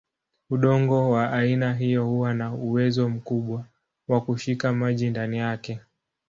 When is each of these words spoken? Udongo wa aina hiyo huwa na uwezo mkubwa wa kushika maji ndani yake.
Udongo 0.49 1.09
wa 1.11 1.31
aina 1.31 1.73
hiyo 1.73 2.05
huwa 2.05 2.33
na 2.33 2.53
uwezo 2.53 3.09
mkubwa 3.09 3.65
wa 4.07 4.21
kushika 4.21 4.73
maji 4.73 5.09
ndani 5.09 5.37
yake. 5.37 5.79